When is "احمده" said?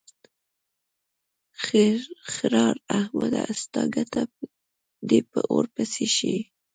2.99-3.43